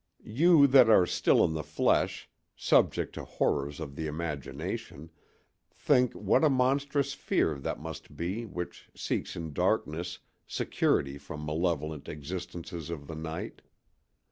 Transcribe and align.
You 0.33 0.65
that 0.65 0.89
are 0.89 1.05
still 1.05 1.45
in 1.45 1.53
the 1.53 1.61
flesh, 1.61 2.27
subject 2.55 3.13
to 3.13 3.23
horrors 3.23 3.79
of 3.79 3.95
the 3.95 4.07
imagination, 4.07 5.11
think 5.71 6.15
what 6.15 6.43
a 6.43 6.49
monstrous 6.49 7.13
fear 7.13 7.59
that 7.59 7.79
must 7.79 8.17
be 8.17 8.43
which 8.43 8.89
seeks 8.95 9.35
in 9.35 9.53
darkness 9.53 10.17
security 10.47 11.19
from 11.19 11.45
malevolent 11.45 12.09
existences 12.09 12.89
of 12.89 13.05
the 13.05 13.15
night. 13.15 13.61